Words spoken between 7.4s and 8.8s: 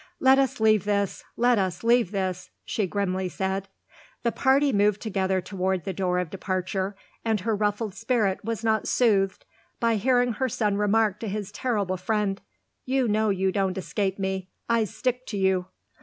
her ruffled spirit was